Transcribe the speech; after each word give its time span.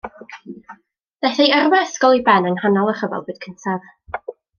Daeth 1.25 1.41
ei 1.43 1.51
yrfa 1.57 1.81
ysgol 1.89 2.17
i 2.21 2.23
ben 2.29 2.49
yng 2.53 2.57
nghanol 2.61 2.91
y 2.95 2.97
Rhyfel 3.01 3.25
Byd 3.29 3.43
Cyntaf. 3.45 3.91